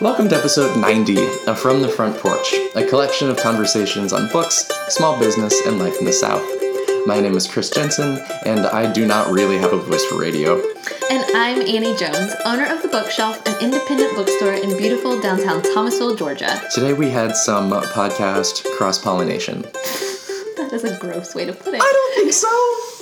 [0.00, 1.16] Welcome to episode 90
[1.48, 5.98] of From the Front Porch, a collection of conversations on books, small business, and life
[5.98, 6.44] in the South.
[7.04, 10.62] My name is Chris Jensen, and I do not really have a voice for radio.
[11.10, 16.14] And I'm Annie Jones, owner of The Bookshelf, an independent bookstore in beautiful downtown Thomasville,
[16.14, 16.62] Georgia.
[16.72, 19.64] Today we had some podcast cross pollination.
[20.58, 21.80] That is a gross way to put it.
[21.80, 22.97] I don't think so!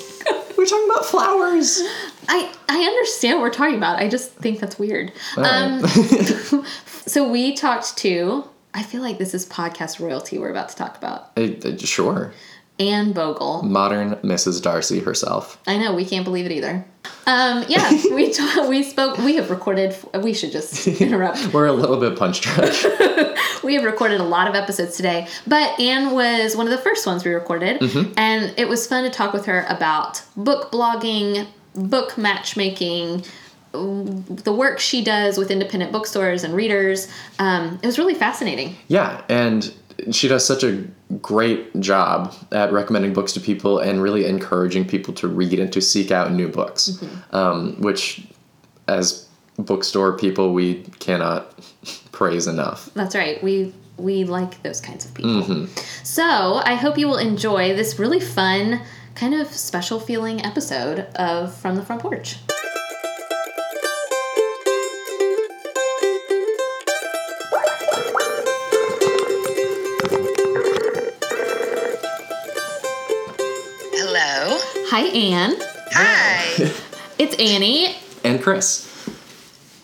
[0.66, 1.80] We're talking about flowers!
[2.28, 4.00] I, I understand what we're talking about.
[4.00, 5.12] I just think that's weird.
[5.36, 5.86] Um,
[6.86, 8.42] so we talked to,
[8.74, 11.30] I feel like this is podcast royalty we're about to talk about.
[11.36, 12.32] Uh, uh, sure.
[12.78, 13.62] Anne Bogel.
[13.62, 14.62] Modern Mrs.
[14.62, 15.60] Darcy herself.
[15.66, 16.84] I know we can't believe it either.
[17.26, 19.18] Um, yeah, we ta- we spoke.
[19.18, 19.96] We have recorded.
[20.22, 21.46] We should just interrupt.
[21.54, 22.72] We're a little bit punch drunk.
[23.64, 27.06] we have recorded a lot of episodes today, but Anne was one of the first
[27.06, 27.82] ones we recorded,
[28.16, 33.24] and it was fun to talk with her about book blogging, book matchmaking,
[33.72, 37.08] the work she does with independent bookstores and readers.
[37.38, 38.76] Um, it was really fascinating.
[38.88, 39.72] Yeah, and
[40.10, 40.84] she does such a
[41.22, 45.80] great job at recommending books to people and really encouraging people to read and to
[45.80, 48.26] seek out new books, um, which,
[48.88, 51.58] as bookstore people, we cannot
[52.12, 52.90] praise enough.
[52.94, 53.42] That's right.
[53.42, 55.66] We we like those kinds of people.
[56.02, 58.82] So I hope you will enjoy this really fun,
[59.14, 62.36] kind of special feeling episode of From the Front Porch.
[74.96, 75.56] Hi, Anne.
[75.92, 76.72] Hi.
[77.18, 77.94] It's Annie.
[78.24, 78.90] And Chris,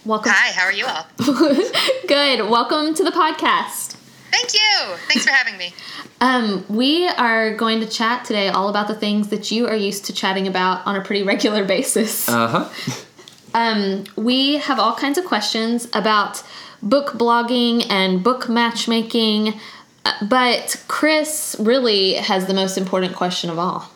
[0.06, 0.32] Welcome.
[0.34, 1.06] Hi, how are you all?
[2.08, 2.48] Good.
[2.48, 3.96] Welcome to the podcast.
[4.30, 4.96] Thank you.
[5.08, 5.74] Thanks for having me.
[6.22, 10.06] Um, we are going to chat today all about the things that you are used
[10.06, 12.26] to chatting about on a pretty regular basis.
[12.30, 12.94] uh huh.
[13.54, 16.42] Um, we have all kinds of questions about
[16.82, 19.60] book blogging and book matchmaking,
[20.06, 23.91] uh, but Chris really has the most important question of all.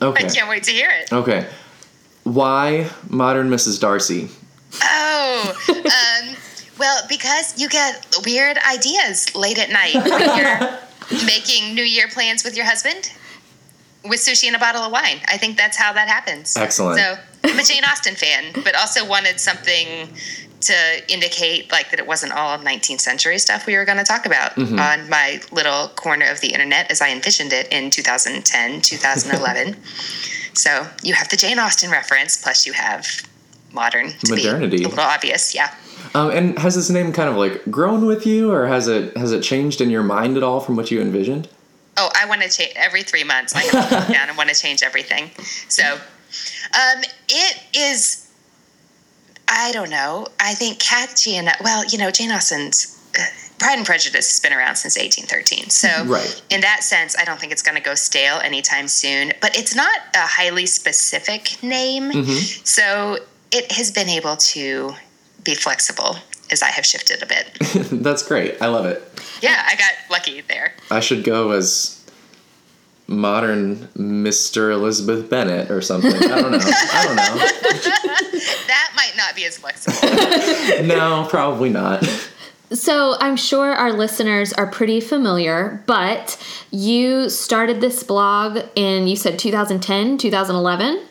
[0.00, 1.12] I can't wait to hear it.
[1.12, 1.48] Okay.
[2.24, 3.80] Why Modern Mrs.
[3.80, 4.28] Darcy?
[4.82, 6.36] Oh, um,
[6.78, 12.44] well, because you get weird ideas late at night when you're making New Year plans
[12.44, 13.12] with your husband
[14.04, 15.20] with sushi and a bottle of wine.
[15.28, 16.56] I think that's how that happens.
[16.56, 16.98] Excellent.
[16.98, 20.08] So I'm a Jane Austen fan, but also wanted something
[20.60, 24.24] to indicate like that it wasn't all 19th century stuff we were going to talk
[24.26, 29.76] about on my little corner of the internet as I envisioned it in 2010, 2011.
[30.54, 33.06] so you have the Jane Austen reference, plus you have
[33.72, 34.78] modern to Modernity.
[34.78, 35.54] be a little obvious.
[35.54, 35.74] Yeah.
[36.14, 39.32] Um, and has this name kind of like grown with you, or has it has
[39.32, 41.48] it changed in your mind at all from what you envisioned?
[41.98, 43.54] Oh, I want to change every three months.
[43.54, 45.30] I come down and want to change everything.
[45.68, 45.98] So,
[46.74, 48.22] um, it is.
[49.48, 50.26] I don't know.
[50.40, 51.56] I think catchy enough.
[51.62, 53.22] Well, you know, Jane Austen's uh,
[53.58, 55.70] Pride and Prejudice has been around since 1813.
[55.70, 56.42] So, Right.
[56.50, 59.32] in that sense, I don't think it's going to go stale anytime soon.
[59.40, 62.12] But it's not a highly specific name,
[62.64, 63.18] so
[63.52, 64.94] it has been able to
[65.44, 66.16] be flexible
[66.50, 67.56] as I have shifted a bit.
[68.02, 68.60] That's great.
[68.60, 69.00] I love it.
[69.42, 70.74] Yeah, I got lucky there.
[70.90, 71.95] I should go as
[73.06, 74.72] modern Mr.
[74.72, 76.12] Elizabeth Bennett or something.
[76.12, 76.58] I don't know.
[76.60, 77.46] I don't know.
[78.66, 79.96] That might not be as flexible.
[80.86, 82.04] No, probably not.
[82.72, 86.36] So I'm sure our listeners are pretty familiar, but
[86.70, 91.06] you started this blog in, you said 2010, 2011?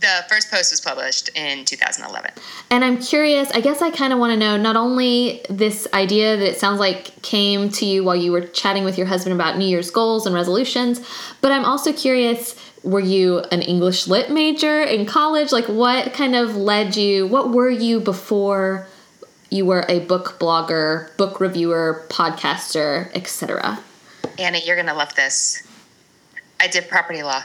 [0.00, 2.30] The first post was published in 2011.
[2.70, 6.38] And I'm curious, I guess I kind of want to know not only this idea
[6.38, 9.58] that it sounds like came to you while you were chatting with your husband about
[9.58, 11.06] New Year's goals and resolutions,
[11.42, 15.52] but I'm also curious were you an English lit major in college?
[15.52, 18.86] Like, what kind of led you, what were you before
[19.50, 23.80] you were a book blogger, book reviewer, podcaster, etc.?
[24.38, 25.62] Anna, you're going to love this.
[26.58, 27.42] I did property law.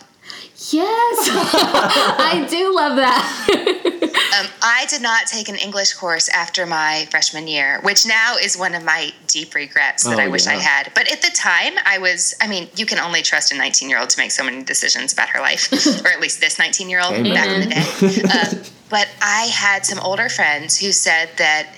[0.71, 4.01] Yes, I do love that.
[4.35, 8.57] Um, I did not take an English course after my freshman year, which now is
[8.57, 10.91] one of my deep regrets that Oh, I wish I had.
[10.93, 13.97] But at the time, I was, I mean, you can only trust a 19 year
[13.97, 15.71] old to make so many decisions about her life,
[16.03, 18.23] or at least this 19 year old back in the day.
[18.23, 21.73] Um, but I had some older friends who said that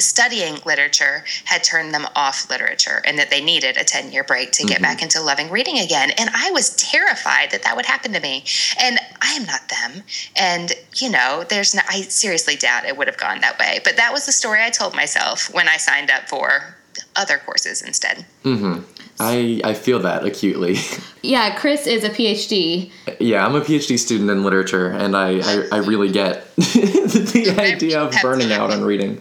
[0.00, 4.52] studying literature had turned them off literature and that they needed a 10 year break
[4.52, 6.10] to get back into loving reading again.
[6.12, 8.44] And I was terrified that that would happen to me.
[8.80, 10.02] And I am not them.
[10.36, 13.80] And, you know, there's no, I seriously doubt it would have gone that way.
[13.84, 16.76] But that was the story I told myself when I signed up for
[17.16, 18.24] other courses instead.
[18.44, 18.82] Mm-hmm.
[19.18, 20.78] I, I feel that acutely.
[21.22, 22.90] yeah, Chris is a PhD.
[23.20, 28.00] yeah, I'm a PhD student in literature, and I, I, I really get the idea
[28.00, 29.20] of burning out on reading.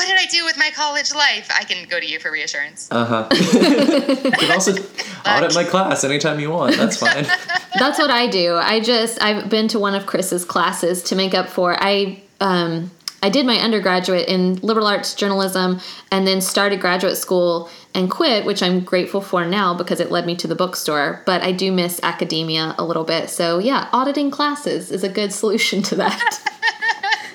[0.00, 1.50] What did I do with my college life?
[1.54, 2.88] I can go to you for reassurance.
[2.90, 3.28] Uh huh.
[4.24, 4.72] you can also
[5.26, 6.74] audit my class anytime you want.
[6.76, 7.24] That's fine.
[7.78, 8.54] That's what I do.
[8.54, 12.90] I just I've been to one of Chris's classes to make up for I um
[13.22, 15.80] I did my undergraduate in liberal arts journalism
[16.10, 20.24] and then started graduate school and quit, which I'm grateful for now because it led
[20.24, 21.22] me to the bookstore.
[21.26, 23.28] But I do miss academia a little bit.
[23.28, 26.40] So, yeah, auditing classes is a good solution to that.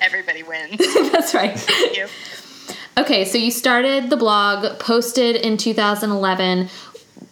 [0.00, 0.78] Everybody wins.
[1.12, 1.56] That's right.
[2.98, 6.70] Okay, so you started the blog, posted in 2011.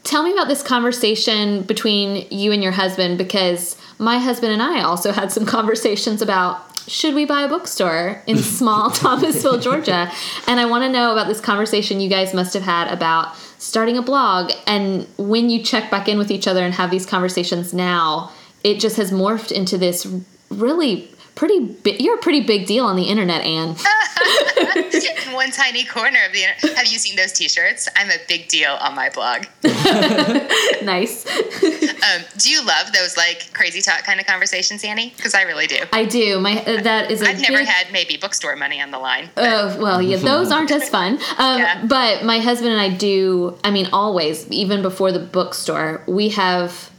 [0.03, 4.83] Tell me about this conversation between you and your husband because my husband and I
[4.83, 10.13] also had some conversations about should we buy a bookstore in small Thomasville, Georgia?
[10.47, 13.97] And I want to know about this conversation you guys must have had about starting
[13.97, 17.73] a blog and when you check back in with each other and have these conversations
[17.73, 18.31] now,
[18.63, 20.07] it just has morphed into this
[20.51, 23.77] really pretty big you're a pretty big deal on the internet, Anne.
[25.27, 26.77] In one tiny corner of the internet.
[26.77, 27.89] Have you seen those t-shirts?
[27.97, 29.45] I'm a big deal on my blog.
[30.83, 31.25] nice.
[32.05, 35.15] Um, do you love those like crazy talk kind of conversations, Annie?
[35.17, 35.79] Because I really do.
[35.91, 36.39] I do.
[36.39, 39.31] My uh, that is a I've never had maybe bookstore money on the line.
[39.39, 41.15] Oh, well, yeah, those aren't as fun.
[41.39, 41.83] Um, Yeah.
[41.87, 46.91] But my husband and I do, I mean, always, even before the bookstore, we have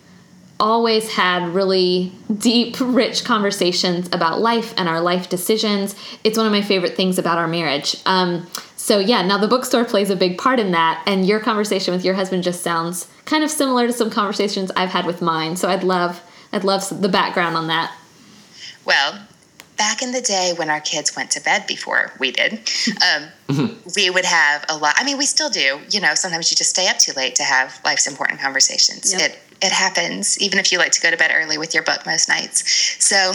[0.60, 5.96] always had really deep, rich conversations about life and our life decisions.
[6.24, 7.98] It's one of my favorite things about our marriage.
[8.06, 11.04] Um, so, yeah, now the bookstore plays a big part in that.
[11.08, 14.90] And your conversation with your husband just sounds kind of similar to some conversations I've
[14.90, 15.56] had with mine.
[15.56, 16.22] So, I'd love.
[16.54, 17.94] I'd love the background on that.
[18.86, 19.20] Well,
[19.78, 22.60] back in the day when our kids went to bed before we did,
[23.02, 24.94] um, we would have a lot.
[24.98, 25.80] I mean, we still do.
[25.90, 29.12] You know, sometimes you just stay up too late to have life's important conversations.
[29.12, 29.22] Yep.
[29.22, 32.06] It it happens, even if you like to go to bed early with your book
[32.06, 32.64] most nights.
[33.04, 33.34] So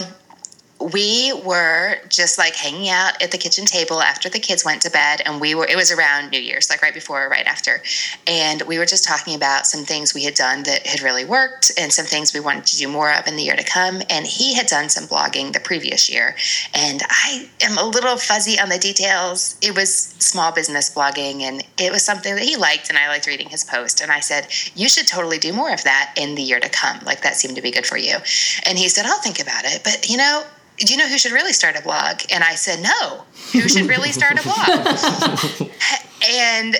[0.81, 4.89] we were just like hanging out at the kitchen table after the kids went to
[4.89, 7.81] bed and we were it was around new year's like right before or right after.
[8.27, 11.71] And we were just talking about some things we had done that had really worked
[11.77, 14.01] and some things we wanted to do more of in the year to come.
[14.09, 16.35] And he had done some blogging the previous year.
[16.73, 19.57] And i am a little fuzzy on the details.
[19.61, 23.27] It was small business blogging and it was something that he liked and i liked
[23.27, 24.01] reading his post.
[24.01, 26.99] And i said you should totally do more of that in the year to come.
[27.05, 28.17] Like that seemed to be good for you.
[28.63, 29.83] And he said i'll think about it.
[29.83, 30.43] But you know
[30.77, 32.21] do you know who should really start a blog?
[32.31, 33.23] And I said, no.
[33.53, 35.69] Who should really start a blog?
[36.29, 36.75] and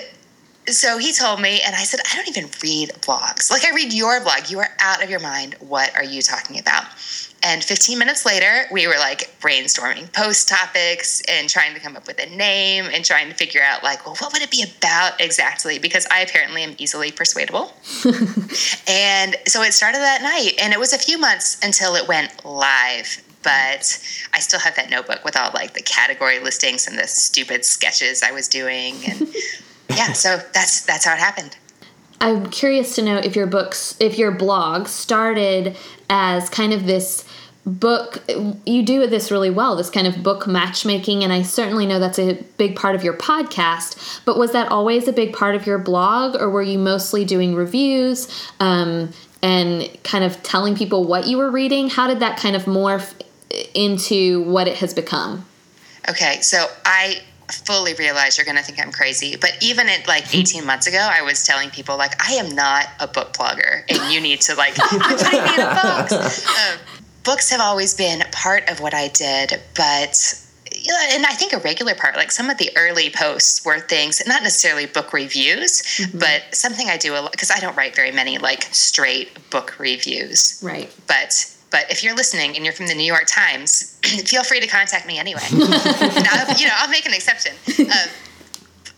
[0.66, 3.50] so he told me, and I said, I don't even read blogs.
[3.50, 4.50] Like, I read your blog.
[4.50, 5.54] You are out of your mind.
[5.60, 6.84] What are you talking about?
[7.44, 12.06] And 15 minutes later, we were like brainstorming post topics and trying to come up
[12.06, 15.20] with a name and trying to figure out, like, well, what would it be about
[15.20, 15.80] exactly?
[15.80, 17.72] Because I apparently am easily persuadable.
[18.88, 22.44] And so it started that night, and it was a few months until it went
[22.44, 23.22] live.
[23.42, 23.98] But
[24.32, 28.22] I still have that notebook with all like the category listings and the stupid sketches
[28.22, 29.28] I was doing, and
[29.90, 31.56] yeah, so that's that's how it happened.
[32.20, 35.76] I'm curious to know if your books, if your blog started
[36.08, 37.24] as kind of this
[37.64, 38.22] book.
[38.66, 42.18] You do this really well, this kind of book matchmaking, and I certainly know that's
[42.18, 44.20] a big part of your podcast.
[44.24, 47.54] But was that always a big part of your blog, or were you mostly doing
[47.54, 48.28] reviews
[48.60, 49.10] um,
[49.42, 51.88] and kind of telling people what you were reading?
[51.88, 53.14] How did that kind of morph
[53.74, 55.46] into what it has become?
[56.08, 60.34] Okay, so I fully realize you're going to think I'm crazy, but even at like
[60.34, 64.12] 18 months ago, I was telling people like I am not a book blogger, and
[64.12, 66.46] you need to like me in a box.
[66.48, 66.78] Um,
[67.24, 70.38] books have always been part of what I did, but
[71.12, 74.42] and I think a regular part, like some of the early posts were things, not
[74.42, 75.82] necessarily book reviews,
[76.14, 79.78] but something I do a lot because I don't write very many like straight book
[79.78, 80.60] reviews.
[80.62, 80.92] Right.
[81.06, 84.66] But but if you're listening and you're from the New York Times, feel free to
[84.66, 85.42] contact me anyway.
[85.50, 87.54] I'll, you know, I'll make an exception.
[87.80, 88.08] Um,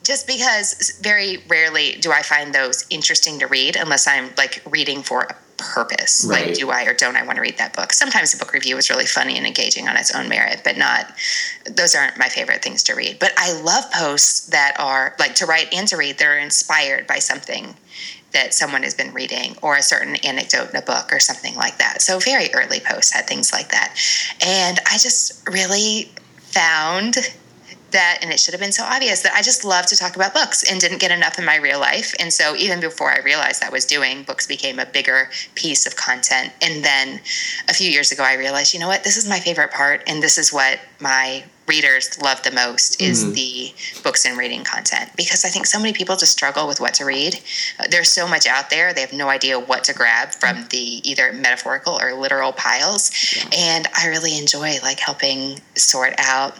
[0.03, 5.03] just because very rarely do I find those interesting to read unless I'm like reading
[5.03, 6.27] for a purpose.
[6.29, 6.49] Right.
[6.49, 7.93] Like, do I or don't I want to read that book?
[7.93, 11.13] Sometimes a book review is really funny and engaging on its own merit, but not,
[11.71, 13.19] those aren't my favorite things to read.
[13.19, 17.07] But I love posts that are like to write and to read that are inspired
[17.07, 17.75] by something
[18.35, 21.79] that someone has been reading or a certain anecdote in a book or something like
[21.79, 22.03] that.
[22.03, 23.97] So very early posts had things like that.
[24.45, 27.17] And I just really found
[27.95, 30.35] that and it should have been so obvious that I just love to talk about
[30.35, 32.13] books and didn't get enough in my real life.
[32.19, 35.97] And so even before I realized I was doing, books became a bigger piece of
[35.97, 36.53] content.
[36.61, 37.21] And then
[37.69, 40.23] a few years ago I realized, you know what, this is my favorite part and
[40.23, 43.35] this is what my readers love the most is mm-hmm.
[43.35, 46.95] the books and reading content because I think so many people just struggle with what
[46.95, 47.41] to read.
[47.91, 51.33] There's so much out there; they have no idea what to grab from the either
[51.33, 53.11] metaphorical or literal piles.
[53.57, 56.59] And I really enjoy like helping sort out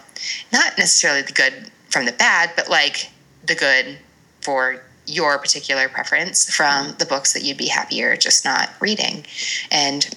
[0.51, 3.11] not necessarily the good from the bad, but like
[3.45, 3.97] the good
[4.41, 6.97] for your particular preference from mm-hmm.
[6.97, 9.25] the books that you'd be happier just not reading.
[9.71, 10.07] And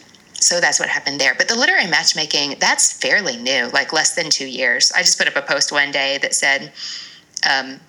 [0.40, 1.34] so that's what happened there.
[1.34, 4.92] But the literary matchmaking, that's fairly new, like less than two years.
[4.92, 6.72] I just put up a post one day that said,
[7.48, 7.80] um,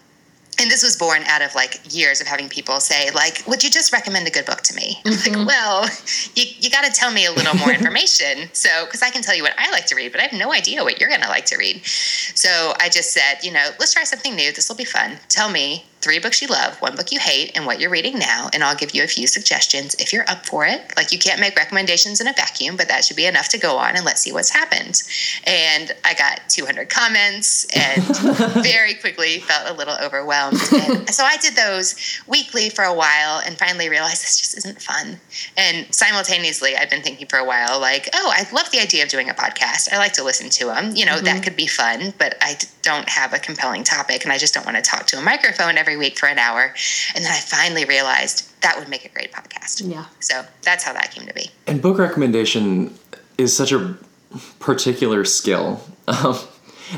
[0.59, 3.69] and this was born out of like years of having people say like would you
[3.69, 5.37] just recommend a good book to me mm-hmm.
[5.37, 5.87] like well
[6.35, 9.35] you, you got to tell me a little more information so because i can tell
[9.35, 11.29] you what i like to read but i have no idea what you're going to
[11.29, 14.75] like to read so i just said you know let's try something new this will
[14.75, 17.89] be fun tell me three books you love, one book you hate, and what you're
[17.89, 18.49] reading now.
[18.53, 20.81] And I'll give you a few suggestions if you're up for it.
[20.95, 23.77] Like, you can't make recommendations in a vacuum, but that should be enough to go
[23.77, 25.03] on and let's see what's happened.
[25.45, 28.03] And I got 200 comments and
[28.63, 30.59] very quickly felt a little overwhelmed.
[30.73, 31.95] And so I did those
[32.27, 35.19] weekly for a while and finally realized this just isn't fun.
[35.57, 39.09] And simultaneously, I've been thinking for a while, like, oh, I love the idea of
[39.09, 39.91] doing a podcast.
[39.91, 40.95] I like to listen to them.
[40.95, 41.25] You know, mm-hmm.
[41.25, 44.65] that could be fun, but I don't have a compelling topic and I just don't
[44.65, 46.73] want to talk to a microphone every week for an hour.
[47.15, 49.81] And then I finally realized that would make a great podcast.
[49.89, 50.05] Yeah.
[50.19, 51.49] So that's how that came to be.
[51.67, 52.93] And book recommendation
[53.37, 53.97] is such a
[54.59, 55.81] particular skill.
[56.07, 56.37] Um,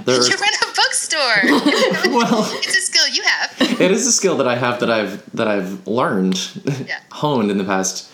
[0.06, 1.20] there you run a bookstore.
[2.14, 3.82] well, it's a skill you have.
[3.82, 6.40] It is a skill that I have that I've that I've learned,
[6.88, 7.00] yeah.
[7.12, 8.10] honed in the past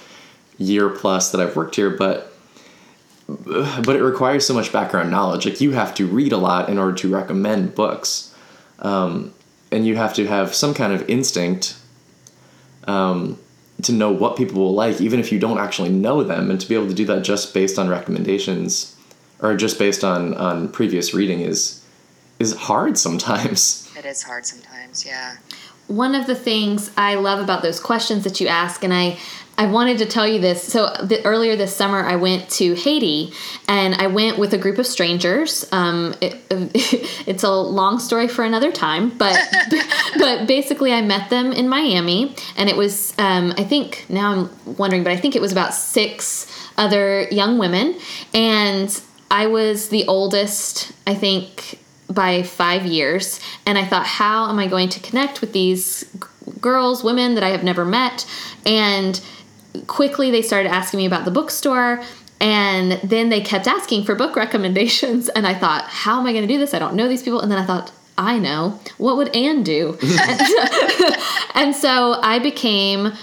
[0.57, 2.33] year plus that I've worked here, but
[3.27, 5.45] but it requires so much background knowledge.
[5.45, 8.33] Like you have to read a lot in order to recommend books,
[8.79, 9.33] um,
[9.71, 11.77] and you have to have some kind of instinct
[12.85, 13.37] um,
[13.83, 16.67] to know what people will like, even if you don't actually know them, and to
[16.67, 18.95] be able to do that just based on recommendations
[19.39, 21.85] or just based on on previous reading is
[22.39, 23.91] is hard sometimes.
[23.97, 25.37] It is hard sometimes, yeah.
[25.87, 29.17] One of the things I love about those questions that you ask, and I
[29.59, 30.61] I wanted to tell you this.
[30.61, 33.33] So the, earlier this summer, I went to Haiti,
[33.67, 35.67] and I went with a group of strangers.
[35.71, 36.35] Um, it,
[37.27, 39.35] it's a long story for another time, but
[40.19, 44.75] but basically, I met them in Miami, and it was um, I think now I'm
[44.77, 46.45] wondering, but I think it was about six
[46.77, 47.97] other young women,
[48.35, 50.91] and I was the oldest.
[51.07, 51.79] I think
[52.11, 56.05] by five years, and I thought, how am I going to connect with these
[56.61, 58.25] girls, women that I have never met,
[58.65, 59.19] and
[59.87, 62.03] quickly they started asking me about the bookstore
[62.39, 66.47] and then they kept asking for book recommendations and i thought how am i going
[66.47, 66.73] to do this?
[66.73, 67.41] I don't know these people.
[67.41, 68.79] And then i thought i know.
[68.97, 69.97] What would anne do?
[71.53, 73.13] And so i became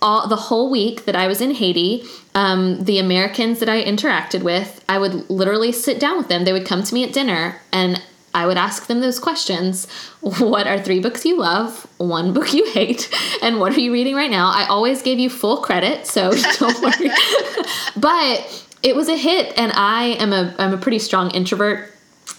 [0.00, 4.42] all the whole week that i was in haiti um, the americans that i interacted
[4.44, 6.44] with i would literally sit down with them.
[6.44, 8.00] They would come to me at dinner and
[8.34, 9.86] I would ask them those questions.
[10.20, 11.86] What are three books you love?
[11.98, 13.12] One book you hate?
[13.42, 14.50] And what are you reading right now?
[14.50, 17.10] I always gave you full credit, so don't worry.
[17.96, 21.92] but it was a hit and I am a I'm a pretty strong introvert.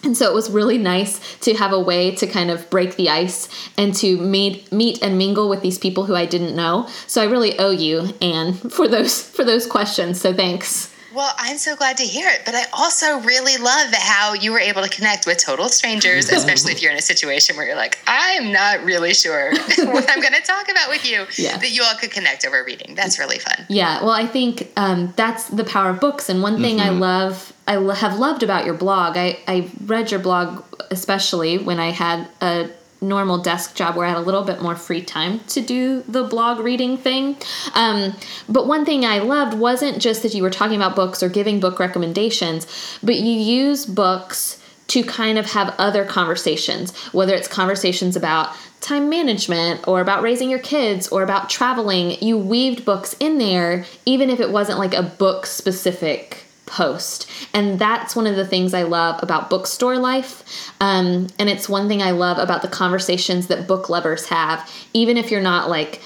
[0.03, 3.10] And so it was really nice to have a way to kind of break the
[3.10, 6.88] ice and to meet meet and mingle with these people who I didn't know.
[7.08, 10.22] So I really owe you, Anne, for those for those questions.
[10.22, 10.93] So thanks.
[11.20, 12.44] Well, I'm so glad to hear it.
[12.46, 16.72] But I also really love how you were able to connect with total strangers, especially
[16.72, 20.34] if you're in a situation where you're like, I'm not really sure what I'm going
[20.34, 21.26] to talk about with you.
[21.40, 21.58] Yeah.
[21.58, 22.96] That you all could connect over reading.
[22.96, 23.66] That's really fun.
[23.70, 24.02] Yeah.
[24.02, 26.28] Well, I think um, that's the power of books.
[26.28, 26.88] And one thing mm-hmm.
[26.88, 31.80] I love, I have loved about your blog, I, I read your blog especially when
[31.80, 32.70] I had a
[33.01, 36.24] normal desk job where I had a little bit more free time to do the
[36.24, 37.38] blog reading thing.
[37.74, 38.15] Um,
[38.48, 41.60] but one thing I loved wasn't just that you were talking about books or giving
[41.60, 42.68] book recommendations,
[43.01, 49.10] but you use books to kind of have other conversations, whether it's conversations about time
[49.10, 52.18] management or about raising your kids or about traveling.
[52.22, 57.30] You weaved books in there, even if it wasn't like a book specific post.
[57.54, 60.72] And that's one of the things I love about bookstore life.
[60.80, 65.18] Um, and it's one thing I love about the conversations that book lovers have, even
[65.18, 66.02] if you're not like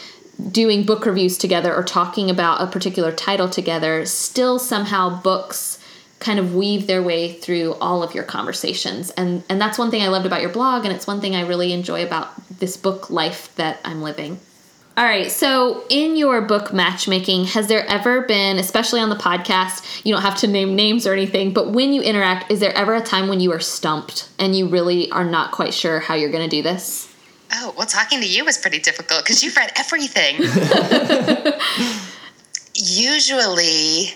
[0.52, 5.80] doing book reviews together or talking about a particular title together, still somehow books
[6.20, 9.12] kind of weave their way through all of your conversations.
[9.12, 11.42] And and that's one thing I loved about your blog and it's one thing I
[11.42, 14.40] really enjoy about this book life that I'm living.
[14.96, 15.32] All right.
[15.32, 20.22] So, in your book matchmaking, has there ever been, especially on the podcast, you don't
[20.22, 23.28] have to name names or anything, but when you interact, is there ever a time
[23.28, 26.56] when you are stumped and you really are not quite sure how you're going to
[26.56, 27.12] do this?
[27.52, 30.36] Oh, well, talking to you was pretty difficult because you've read everything.
[32.76, 34.14] Usually,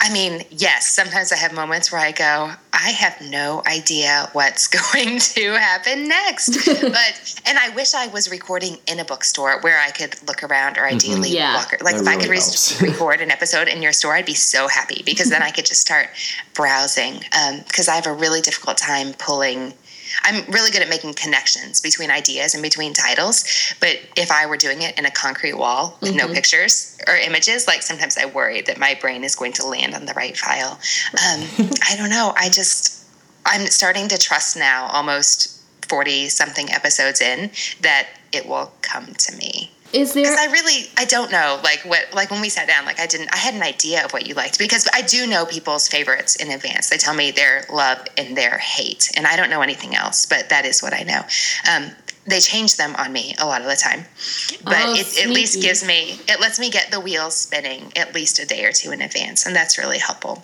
[0.00, 4.66] I mean, yes, sometimes I have moments where I go, I have no idea what's
[4.94, 6.64] going to happen next.
[6.80, 10.78] but and I wish I was recording in a bookstore where I could look around
[10.78, 11.36] or ideally mm-hmm.
[11.36, 11.56] yeah.
[11.56, 11.72] walk.
[11.82, 14.34] Like that if really I could re- record an episode in your store, I'd be
[14.34, 16.08] so happy because then I could just start
[16.54, 17.20] browsing.
[17.64, 19.74] Because um, I have a really difficult time pulling
[20.22, 23.44] I'm really good at making connections between ideas and between titles.
[23.80, 26.28] But if I were doing it in a concrete wall with mm-hmm.
[26.28, 29.94] no pictures or images, like sometimes I worry that my brain is going to land
[29.94, 30.72] on the right file.
[31.12, 32.32] Um, I don't know.
[32.36, 33.04] I just,
[33.46, 37.50] I'm starting to trust now, almost 40 something episodes in,
[37.80, 39.70] that it will come to me.
[39.92, 40.24] Is there?
[40.24, 41.60] Because I really, I don't know.
[41.62, 44.12] Like what, like when we sat down, like I didn't, I had an idea of
[44.12, 46.90] what you liked because I do know people's favorites in advance.
[46.90, 50.50] They tell me their love and their hate, and I don't know anything else, but
[50.50, 51.22] that is what I know.
[51.70, 51.90] Um,
[52.26, 54.04] they change them on me a lot of the time,
[54.62, 58.14] but oh, it at least gives me, it lets me get the wheels spinning at
[58.14, 60.42] least a day or two in advance, and that's really helpful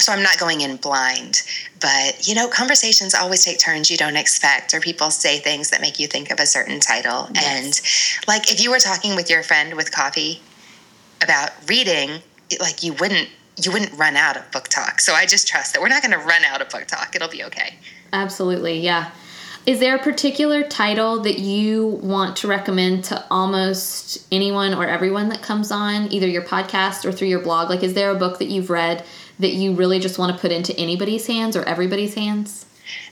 [0.00, 1.42] so I'm not going in blind.
[1.80, 5.80] But, you know, conversations always take turns you don't expect, or people say things that
[5.80, 7.28] make you think of a certain title.
[7.34, 8.18] Yes.
[8.20, 10.40] And, like, if you were talking with your friend with coffee
[11.22, 12.20] about reading,
[12.60, 13.28] like, you wouldn't.
[13.62, 15.00] You wouldn't run out of book talk.
[15.00, 17.14] So I just trust that we're not going to run out of book talk.
[17.14, 17.74] It'll be okay.
[18.10, 18.78] Absolutely.
[18.78, 19.10] Yeah.
[19.66, 25.28] Is there a particular title that you want to recommend to almost anyone or everyone
[25.28, 27.68] that comes on either your podcast or through your blog?
[27.68, 29.04] Like, is there a book that you've read
[29.40, 32.66] that you really just want to put into anybody's hands or everybody's hands?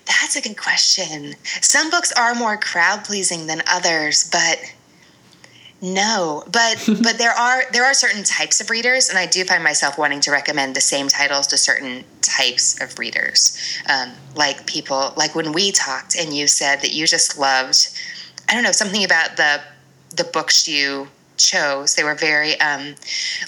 [0.07, 1.35] That's a good question.
[1.61, 4.59] Some books are more crowd pleasing than others, but
[5.81, 9.63] no, but but there are there are certain types of readers, and I do find
[9.63, 13.59] myself wanting to recommend the same titles to certain types of readers.
[13.89, 17.91] Um, like people, like when we talked, and you said that you just loved,
[18.49, 19.61] I don't know, something about the
[20.17, 21.09] the books you
[21.39, 21.95] chose.
[21.95, 22.95] They were very um,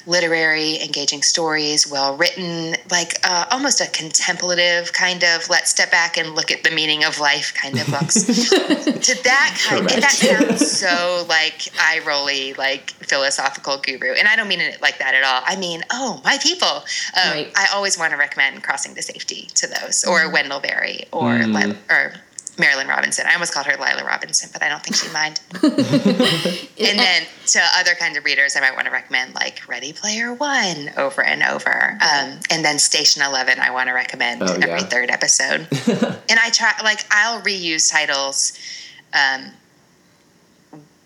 [0.07, 6.17] literary, engaging stories, well written, like uh, almost a contemplative kind of let's step back
[6.17, 8.15] and look at the meaning of life kind of books.
[8.25, 10.01] to that kind, Correct.
[10.01, 14.99] that sounds so like eye rolly, like philosophical guru, and I don't mean it like
[14.99, 15.43] that at all.
[15.45, 16.69] I mean, oh my people.
[16.69, 17.53] Um, right.
[17.57, 20.33] I always want to recommend Crossing to Safety to those, or mm.
[20.33, 21.77] Wendell Berry, or mm.
[21.91, 22.15] or
[22.57, 23.27] Marilynne Robinson.
[23.27, 25.41] I almost called her Lila Robinson, but I don't think she'd mind.
[25.63, 30.35] and then to other kinds of readers, I might want to recommend like Ready Player
[30.35, 31.99] One over and over.
[32.01, 34.79] Um, and then Station Eleven, I want to recommend oh, every yeah.
[34.79, 35.67] third episode.
[36.29, 38.59] and I try, like, I'll reuse titles.
[39.13, 39.53] Um,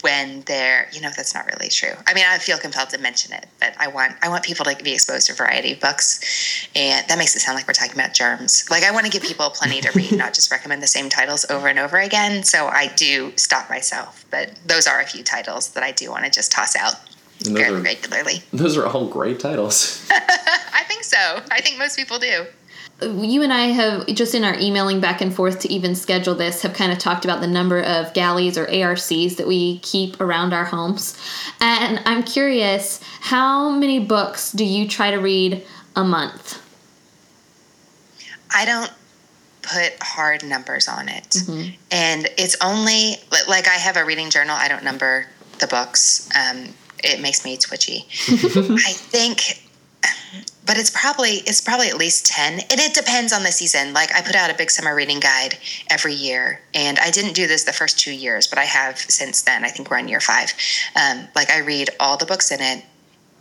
[0.04, 1.94] when they're you know that's not really true.
[2.06, 4.76] I mean i feel compelled to mention it but i want i want people to
[4.84, 7.94] be exposed to a variety of books and that makes it sound like we're talking
[7.94, 8.68] about germs.
[8.70, 11.46] Like i want to give people plenty to read not just recommend the same titles
[11.48, 15.70] over and over again so i do stop myself but those are a few titles
[15.70, 16.96] that i do want to just toss out
[17.42, 18.42] fairly are, regularly.
[18.52, 20.06] Those are all great titles.
[20.10, 21.40] I think so.
[21.50, 22.46] I think most people do
[23.02, 26.62] you and I have just in our emailing back and forth to even schedule this
[26.62, 30.52] have kind of talked about the number of galleys or ARCs that we keep around
[30.52, 31.18] our homes.
[31.60, 36.62] And I'm curious, how many books do you try to read a month?
[38.54, 38.92] I don't
[39.62, 41.24] put hard numbers on it.
[41.30, 41.74] Mm-hmm.
[41.90, 43.16] And it's only
[43.48, 45.26] like I have a reading journal, I don't number
[45.58, 46.28] the books.
[46.36, 46.68] Um,
[47.02, 48.06] it makes me twitchy.
[48.28, 49.63] I think
[50.66, 53.92] but it's probably it's probably at least 10 and it depends on the season.
[53.92, 55.58] Like i put out a big summer reading guide
[55.90, 59.42] every year and i didn't do this the first two years but i have since
[59.42, 59.64] then.
[59.64, 60.52] I think we're on year five.
[60.96, 62.84] Um, like i read all the books in it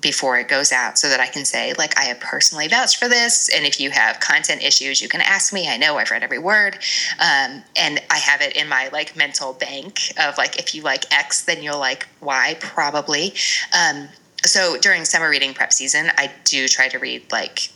[0.02, 3.08] before it goes out so that i can say like i have personally vouched for
[3.08, 5.70] this and if you have content issues you can ask me.
[5.70, 6.76] I know i've read every word.
[7.20, 11.06] Um, and i have it in my like mental bank of like if you like
[11.14, 13.34] x then you'll like y probably.
[13.74, 14.10] Um,
[14.46, 17.70] so during summer reading prep season, I do try to read like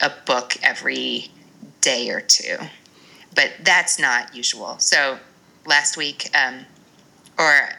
[0.00, 1.30] a book every
[1.80, 2.56] day or two,
[3.34, 4.78] but that's not usual.
[4.78, 5.18] So
[5.66, 6.66] last week, um,
[7.38, 7.70] or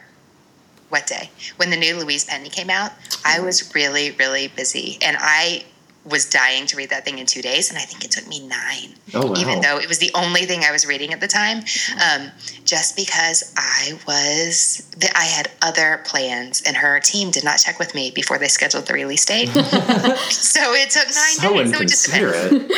[0.89, 1.31] what day?
[1.57, 2.91] When the new Louise Penny came out,
[3.25, 5.63] I was really, really busy, and I
[6.05, 8.45] was dying to read that thing in two days, and I think it took me
[8.45, 8.93] nine.
[9.13, 9.35] Oh, wow.
[9.37, 11.59] Even though it was the only thing I was reading at the time,
[11.93, 12.31] um,
[12.65, 17.95] just because I was, I had other plans, and her team did not check with
[17.95, 19.47] me before they scheduled the release date.
[20.29, 21.73] so it took nine so days.
[21.73, 22.73] So it just depends.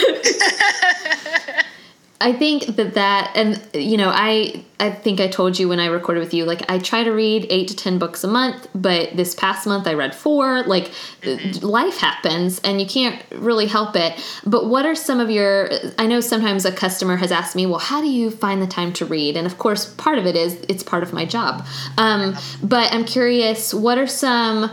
[2.22, 5.88] I think that that and you know I I think I told you when I
[5.88, 9.16] recorded with you like I try to read 8 to 10 books a month but
[9.18, 11.66] this past month I read 4 like mm-hmm.
[11.66, 14.18] life happens and you can't really help it.
[14.46, 17.80] But what are some of your I know sometimes a customer has asked me well
[17.80, 19.36] how do you find the time to read?
[19.36, 21.66] And of course part of it is it's part of my job.
[21.98, 24.72] Um, but I'm curious what are some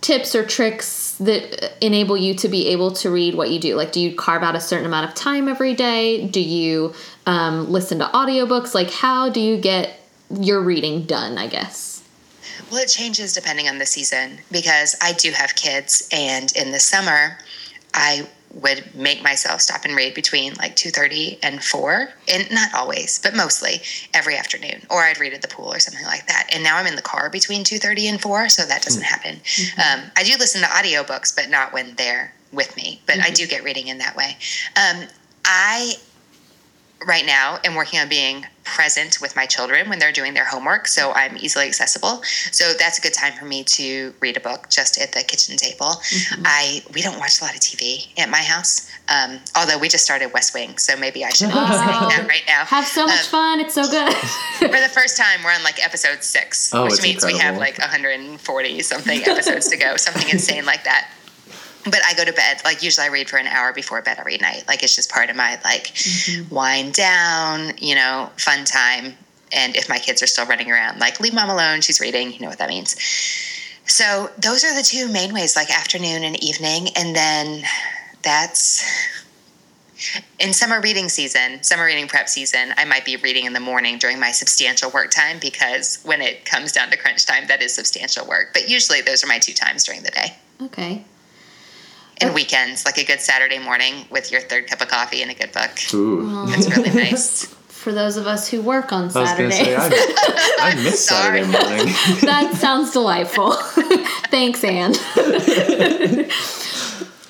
[0.00, 3.76] tips or tricks that enable you to be able to read what you do?
[3.76, 6.26] Like, do you carve out a certain amount of time every day?
[6.26, 6.94] Do you
[7.26, 8.74] um, listen to audiobooks?
[8.74, 10.00] Like, how do you get
[10.30, 12.02] your reading done, I guess?
[12.70, 16.80] Well, it changes depending on the season because I do have kids, and in the
[16.80, 17.38] summer,
[17.92, 23.18] I would make myself stop and read between like 2.30 and 4 and not always
[23.18, 23.80] but mostly
[24.12, 26.48] every afternoon or i'd read at the pool or something like that.
[26.52, 29.40] And now i'm in the car between 2.30 and 4 so that doesn't happen.
[29.76, 33.46] Um, i do listen to audiobooks but not when they're with me but i do
[33.46, 34.36] get reading in that way.
[34.76, 35.08] Um,
[35.44, 35.94] i
[37.06, 40.86] right now am working on being present with my children when they're doing their homework
[40.86, 42.22] so i'm easily accessible.
[42.50, 45.56] So that's a good time for me to read a book just at the kitchen
[45.58, 45.92] table.
[46.46, 50.02] I we don't watch a lot of tv at my house um, although we just
[50.04, 52.64] started west wing so maybe i should be saying that right now.
[52.64, 53.60] Have so much Um, fun.
[53.60, 54.12] It's so good.
[54.58, 57.58] for the first time we're on like episode six Oh, which it's means we have
[57.58, 61.10] like 140 something episodes to go something insane like that
[61.84, 64.38] but i go to bed like usually i read for an hour before bed every
[64.38, 64.64] night.
[64.68, 66.54] Like it's just part of my like mm-hmm.
[66.54, 69.14] wind down you know fun time.
[69.52, 71.80] And if my kids are still running around like leave mom alone.
[71.80, 72.32] She's reading.
[72.32, 72.96] You know what that means.
[73.86, 76.88] So those are the two main ways like afternoon and evening.
[76.96, 77.64] And then
[78.22, 78.82] that's
[80.38, 83.98] in summer reading season, summer reading prep season, I might be reading in the morning
[83.98, 87.74] during my substantial work time because when it comes down to crunch time, that is
[87.74, 88.48] substantial work.
[88.52, 90.34] But usually those are my two times during the day.
[90.62, 91.04] okay.
[92.20, 95.34] And weekends, like a good Saturday morning with your third cup of coffee and a
[95.34, 95.70] good book.
[95.92, 96.44] Ooh.
[96.48, 97.46] It's really nice.
[97.68, 101.42] For those of us who work on I was Saturdays, say I, I miss Saturday
[101.42, 101.86] morning.
[102.22, 103.52] that sounds delightful.
[104.30, 104.94] Thanks, Anne.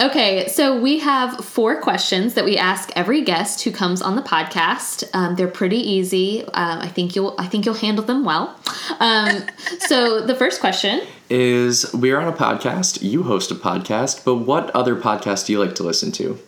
[0.00, 4.22] okay, so we have four questions that we ask every guest who comes on the
[4.22, 5.02] podcast.
[5.12, 6.44] Um, they're pretty easy.
[6.44, 7.34] Um, I think you'll.
[7.36, 8.56] I think you'll handle them well.
[9.00, 9.42] Um,
[9.80, 11.00] so the first question.
[11.30, 13.02] Is we're on a podcast.
[13.02, 16.38] You host a podcast, but what other podcast do you like to listen to?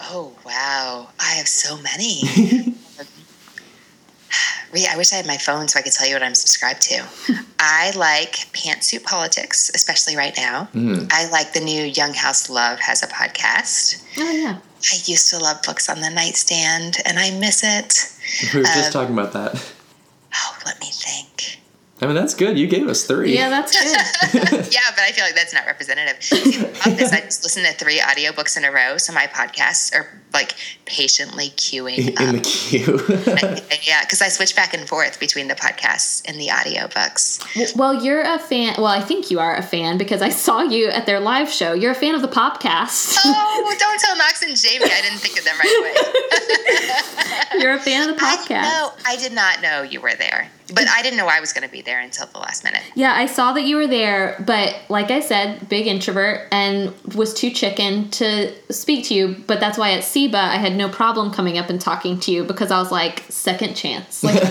[0.00, 1.08] Oh, wow.
[1.18, 2.22] I have so many.
[4.72, 6.80] Rhea, I wish I had my phone so I could tell you what I'm subscribed
[6.82, 7.04] to.
[7.58, 10.68] I like Pantsuit Politics, especially right now.
[11.10, 14.02] I like the new Young House Love has a podcast.
[14.18, 14.58] Oh yeah.
[14.90, 18.54] I used to love books on the nightstand and I miss it.
[18.54, 19.72] We were just Uh, talking about that.
[20.34, 21.58] Oh, let me think.
[22.02, 22.58] I mean, that's good.
[22.58, 23.32] You gave us three.
[23.32, 23.72] Yeah, that's
[24.32, 24.42] good.
[24.72, 26.20] yeah, but I feel like that's not representative.
[26.20, 30.08] See, the I just listen to three audiobooks in a row, so my podcasts are
[30.34, 32.44] like patiently queuing in the up.
[32.44, 32.98] queue.
[33.86, 37.76] yeah, because I switch back and forth between the podcasts and the audiobooks.
[37.76, 38.74] well, you're a fan.
[38.78, 41.72] Well, I think you are a fan because I saw you at their live show.
[41.72, 43.16] You're a fan of the podcast.
[43.24, 44.86] Oh, don't tell Knox and Jamie.
[44.90, 47.41] I didn't think of them right away.
[47.62, 48.62] You're a fan of the podcast.
[48.62, 51.66] no, I did not know you were there, but I didn't know I was going
[51.66, 52.82] to be there until the last minute.
[52.94, 57.32] Yeah, I saw that you were there, but like I said, big introvert and was
[57.34, 59.36] too chicken to speak to you.
[59.46, 62.44] But that's why at SIBA I had no problem coming up and talking to you
[62.44, 64.22] because I was like, second chance.
[64.24, 64.42] Like,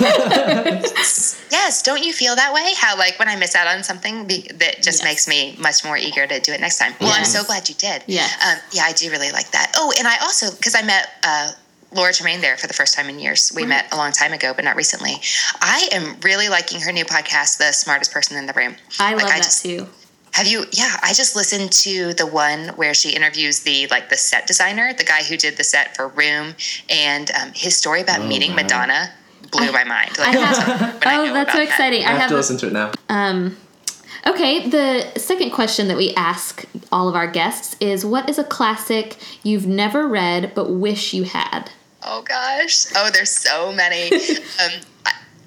[1.52, 2.74] Yes, don't you feel that way?
[2.78, 5.04] How like when I miss out on something be, that just Yes.
[5.04, 6.94] makes me much more eager to do it next time.
[7.00, 8.04] Well, I'm so glad you did.
[8.08, 9.74] Yeah, um, yeah, I do really like that.
[9.76, 11.52] Oh, and I also because I met uh,
[11.94, 13.52] Laura Tremaine there for the first time in years.
[13.56, 15.16] We met a long time ago, but not recently.
[15.60, 18.76] I am really liking her new podcast, The Smartest Person in the Room.
[19.00, 19.88] I Like, love that just- too.
[20.34, 20.64] Have you?
[20.72, 24.94] Yeah, I just listened to the one where she interviews the like the set designer,
[24.94, 26.56] the guy who did the set for Room,
[26.90, 28.56] and um, his story about Oh, meeting wow.
[28.64, 29.12] Madonna
[29.52, 30.18] blew my mind.
[30.18, 31.64] Like, I have, when oh, know that's so about that.
[31.64, 32.06] exciting.
[32.06, 32.92] I I have have to listen to it now.
[33.10, 33.58] Um,
[34.26, 38.46] okay, the second question that we ask all of our guests is what is a
[38.46, 41.72] classic you've never read but wish you had?
[42.04, 42.86] Oh gosh.
[42.96, 44.12] Oh, there's so many.
[44.64, 44.72] um,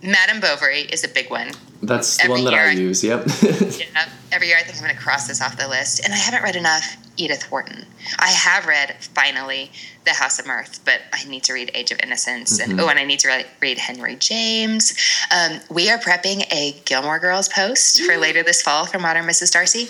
[0.02, 1.50] Madame Bovary is a big one.
[1.82, 3.02] That's the Every one that I I- use.
[3.04, 3.26] Yep.
[3.74, 6.04] Yeah, every year I think I'm going to cross this off the list.
[6.04, 7.86] And I haven't read enough Edith Wharton.
[8.18, 9.70] I have read finally
[10.04, 12.58] The House of Mirth, but I need to read Age of Innocence.
[12.60, 14.94] And oh, and I need to re- read Henry James.
[15.34, 19.52] Um, we are prepping a Gilmore Girls post for later this fall for Modern Mrs.
[19.52, 19.88] Darcy.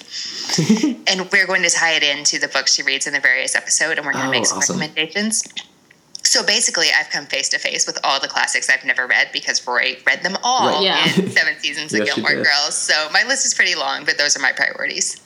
[1.06, 3.96] and we're going to tie it into the books she reads in the various episode,
[3.98, 4.78] and we're going to Oh, make some awesome.
[4.78, 5.42] recommendations.
[6.24, 9.64] So basically, I've come face to face with all the classics I've never read because
[9.66, 10.82] Rory read them all Right.
[10.82, 11.04] Yeah.
[11.22, 12.42] in seven seasons of Yes, Gilmore.
[12.42, 12.74] Girls.
[12.76, 15.20] So my list is pretty long, but those are my priorities.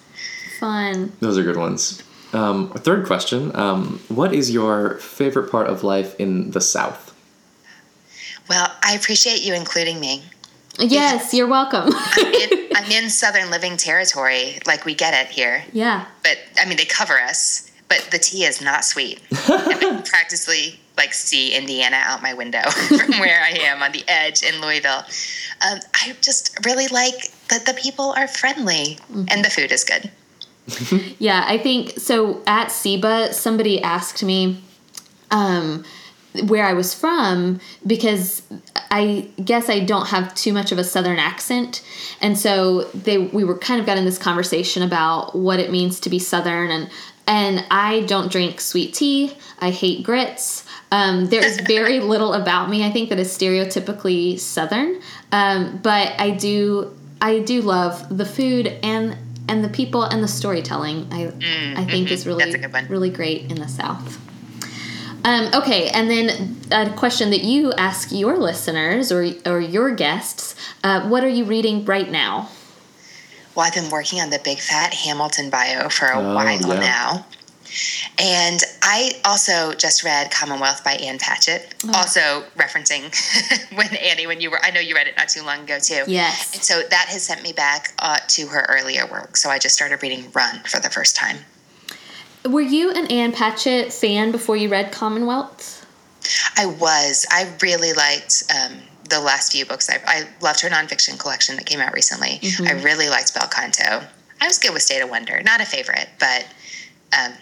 [0.61, 1.13] Fun.
[1.21, 2.03] Those are good ones.
[2.33, 7.15] Um, third question: um, What is your favorite part of life in the South?
[8.51, 10.25] Well, I appreciate you including me.
[10.81, 11.91] Yes, you're welcome.
[11.95, 15.65] I'm in, I'm in Southern Living territory, like we get it here.
[15.73, 16.07] yeah.
[16.23, 19.21] But I mean, they cover us, but the tea is not sweet.
[19.31, 23.93] and I can practically like see Indiana out my window from where I am on
[23.93, 25.05] the edge in Louisville.
[25.67, 28.99] Um, I just really like that the people are friendly
[29.31, 30.11] and the food is good.
[31.19, 32.43] Yeah, I think so.
[32.47, 34.63] At SIBA, somebody asked me
[35.31, 35.85] um,
[36.47, 38.43] where I was from because
[38.91, 41.83] I guess I don't have too much of a Southern accent,
[42.21, 46.01] and so they we were kind of got in this conversation about what it means
[46.01, 46.91] to be Southern, and
[47.29, 49.37] and I don't drink sweet tea.
[49.61, 50.65] I hate grits.
[50.91, 55.01] Um, there is very little about me, I think, that is stereotypically Southern.
[55.31, 59.17] Um, but I do, I do love the food and
[59.51, 61.09] and the people and the storytelling.
[61.11, 62.15] I mm, I think mm-hmm.
[62.15, 64.21] is really really great in the South.
[65.25, 70.55] Um, okay, and then a question that you ask your listeners or or your guests:
[70.85, 72.51] uh, What are you reading right now?
[73.59, 76.79] Well, I've been working on the Big Fat Hamilton bio for a oh, while yeah.
[76.79, 77.27] now.
[78.17, 81.93] And I also just read Commonwealth by Ann Patchett, oh.
[81.93, 83.13] also referencing
[83.77, 86.05] when Annie, when you were, I know you read it not too long ago too.
[86.07, 86.55] Yes.
[86.55, 89.37] And so that has sent me back uh, to her earlier work.
[89.37, 91.39] So I just started reading Run for the first time.
[92.49, 95.85] Were you an Ann Patchett fan before you read Commonwealth?
[96.57, 97.27] I was.
[97.29, 99.89] I really liked um, the last few books.
[99.91, 102.39] I, I, loved her nonfiction collection that came out recently.
[102.41, 102.67] Mm-hmm.
[102.67, 104.07] I really liked Bel Canto.
[104.41, 105.41] I was good with State of Wonder.
[105.43, 106.47] Not a favorite, but
[107.19, 107.33] um,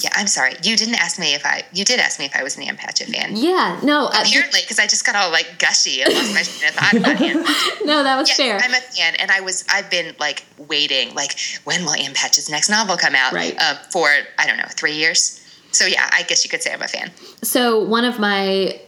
[0.00, 0.52] yeah, I'm sorry.
[0.62, 1.62] You didn't ask me if I.
[1.72, 3.34] You did ask me if I was an Ann Patchett fan.
[3.34, 4.06] Yeah, no.
[4.06, 7.36] Uh, Apparently, because I just got all like gushy and lost my thought about Ann.
[7.86, 8.58] no, that was fair.
[8.58, 9.64] I'm a fan, and I was.
[9.70, 13.32] I've been like waiting, like when will Ann Patchett's next novel come out?
[13.32, 13.56] Right.
[13.58, 15.42] Uh, for I don't know, three years.
[15.72, 17.10] So yeah, I guess you could say I'm a fan.
[17.42, 18.78] So one of my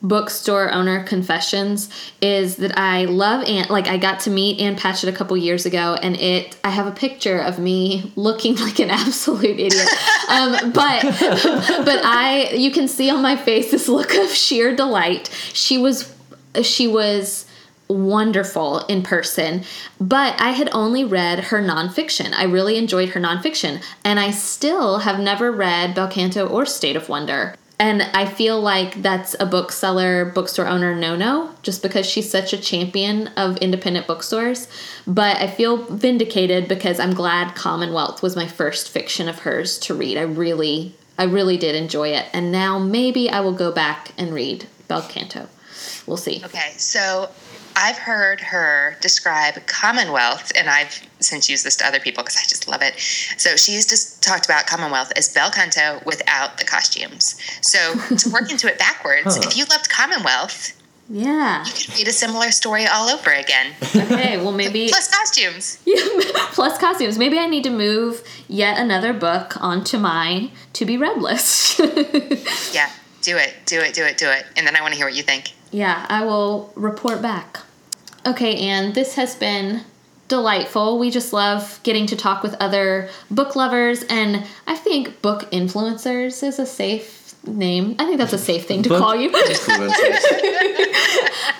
[0.00, 1.90] bookstore owner confessions
[2.22, 3.66] is that I love Ann.
[3.68, 6.56] Like I got to meet Ann Patchett a couple years ago, and it.
[6.62, 9.88] I have a picture of me looking like an absolute idiot.
[10.28, 15.28] um, but but I, you can see on my face this look of sheer delight.
[15.52, 16.14] She was
[16.62, 17.46] she was
[17.88, 19.64] wonderful in person,
[19.98, 22.34] but I had only read her nonfiction.
[22.34, 26.96] I really enjoyed her nonfiction, and I still have never read Bel Canto or State
[26.96, 27.54] of Wonder.
[27.80, 32.52] And I feel like that's a bookseller, bookstore owner no no, just because she's such
[32.52, 34.66] a champion of independent bookstores.
[35.06, 39.94] But I feel vindicated because I'm glad Commonwealth was my first fiction of hers to
[39.94, 40.18] read.
[40.18, 42.26] I really, I really did enjoy it.
[42.32, 45.48] And now maybe I will go back and read Bel Canto.
[46.04, 46.42] We'll see.
[46.44, 47.30] Okay, so
[47.80, 52.42] I've heard her describe Commonwealth, and I've since used this to other people because I
[52.42, 52.98] just love it.
[53.38, 57.40] So she's just talked about Commonwealth as Bel Canto without the costumes.
[57.60, 59.42] So to work into it backwards, huh.
[59.44, 60.76] if you loved Commonwealth,
[61.08, 63.72] yeah, you could read a similar story all over again.
[63.94, 65.78] Okay, well maybe plus costumes.
[65.86, 66.02] Yeah,
[66.50, 67.16] plus costumes.
[67.16, 71.78] Maybe I need to move yet another book onto my to be read list.
[72.74, 72.90] yeah,
[73.22, 75.14] do it, do it, do it, do it, and then I want to hear what
[75.14, 75.52] you think.
[75.70, 77.60] Yeah, I will report back.
[78.28, 79.84] Okay, Anne, this has been
[80.28, 80.98] delightful.
[80.98, 86.42] We just love getting to talk with other book lovers, and I think book influencers
[86.42, 87.17] is a safe
[87.56, 87.96] name.
[87.98, 89.28] I think that's a safe thing to call you.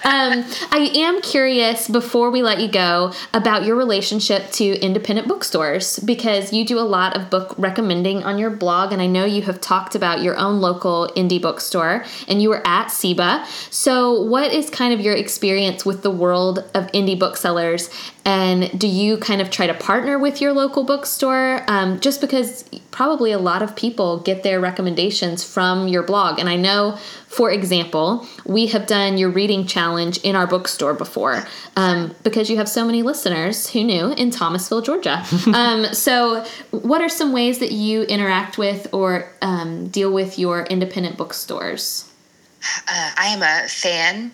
[0.05, 5.99] um, I am curious before we let you go about your relationship to independent bookstores
[6.01, 9.43] because you do a lot of book recommending on your blog, and I know you
[9.43, 13.47] have talked about your own local indie bookstore, and you were at SIBA.
[13.73, 17.91] So, what is kind of your experience with the world of indie booksellers
[18.29, 21.65] and do you kind of try to partner with your local bookstore?
[21.67, 26.41] Um, just because probably a lot of people get their recommendations from your blog.
[26.41, 26.97] And I know,
[27.29, 32.57] for example, we have done your reading challenge in our bookstore before um, because you
[32.57, 35.25] have so many listeners who knew in Thomasville, Georgia.
[35.55, 40.65] um, so, what are some ways that you interact with or um, deal with your
[40.65, 42.11] independent bookstores?
[42.89, 44.33] Uh, I am a fan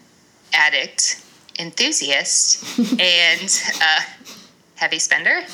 [0.55, 1.23] addict
[1.59, 4.01] enthusiast and uh,
[4.77, 5.43] heavy spender.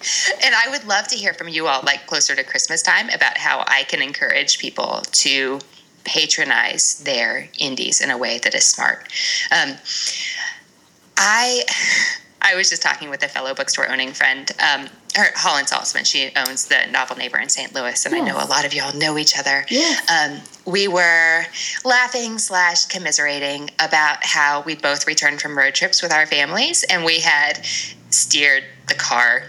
[0.42, 3.36] And I would love to hear from you all, like closer to Christmas time, about
[3.36, 5.60] how I can encourage people to
[6.04, 9.08] patronize their indies in a way that is smart.
[9.50, 9.76] Um,
[11.16, 11.64] I
[12.42, 16.06] I was just talking with a fellow bookstore owning friend, um, her Holland Saltsman.
[16.06, 17.74] She owns the Novel Neighbor in St.
[17.74, 18.22] Louis, and yes.
[18.22, 19.66] I know a lot of y'all know each other.
[19.68, 20.10] Yes.
[20.10, 21.44] Um, we were
[21.84, 27.04] laughing slash commiserating about how we'd both returned from road trips with our families, and
[27.04, 27.60] we had
[28.08, 29.42] steered the car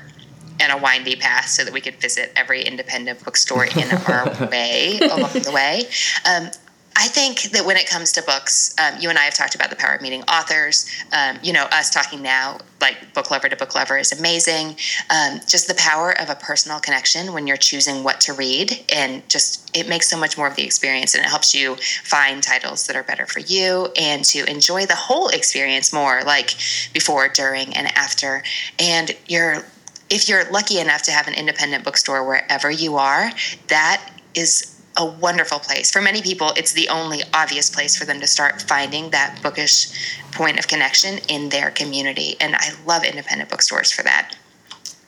[0.61, 4.99] in a windy path so that we could visit every independent bookstore in our way
[5.01, 5.83] along the way.
[6.25, 6.51] Um,
[6.95, 9.69] I think that when it comes to books, um, you and I have talked about
[9.69, 10.85] the power of meeting authors.
[11.13, 14.75] Um, you know, us talking now, like book lover to book lover, is amazing.
[15.09, 19.27] Um, just the power of a personal connection when you're choosing what to read, and
[19.29, 22.85] just it makes so much more of the experience, and it helps you find titles
[22.87, 26.55] that are better for you and to enjoy the whole experience more, like
[26.93, 28.43] before, during, and after.
[28.77, 29.63] And you're
[30.11, 33.31] if you're lucky enough to have an independent bookstore wherever you are,
[33.69, 35.89] that is a wonderful place.
[35.89, 39.87] For many people, it's the only obvious place for them to start finding that bookish
[40.33, 42.35] point of connection in their community.
[42.41, 44.35] And I love independent bookstores for that.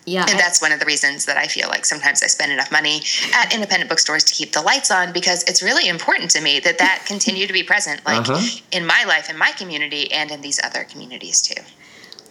[0.06, 0.26] Yeah.
[0.30, 3.02] And that's one of the reasons that I feel like sometimes I spend enough money
[3.34, 6.78] at independent bookstores to keep the lights on because it's really important to me that
[6.78, 8.60] that continue to be present, like Uh-huh.
[8.72, 11.62] in my life, in my community, and in these other communities too.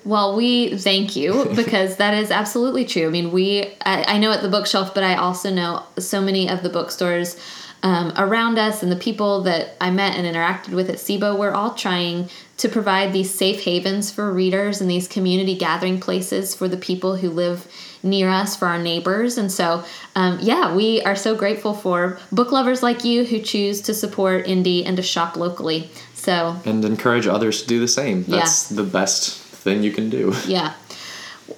[0.04, 3.06] Well, we thank you because that is absolutely true.
[3.06, 6.48] I mean, we, I, I know at the bookshelf, but I also know so many
[6.48, 7.36] of the bookstores
[7.84, 11.52] um, around us and the people that I met and interacted with at SIBA, we're
[11.52, 16.68] all trying to provide these safe havens for readers and these community gathering places for
[16.68, 17.66] the people who live
[18.04, 19.36] near us, for our neighbors.
[19.36, 19.84] And so,
[20.14, 24.46] um, yeah, we are so grateful for book lovers like you who choose to support
[24.46, 25.90] indie and to shop locally.
[26.14, 28.22] So, And encourage others to do the same.
[28.24, 30.34] That's the best thing you can do.
[30.46, 30.74] Yeah.